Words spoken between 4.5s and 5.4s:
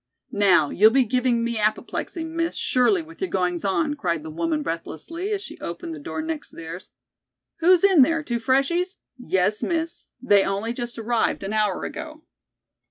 breathlessly,